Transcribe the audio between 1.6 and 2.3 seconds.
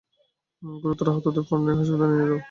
হাসপাতালে নিয়ে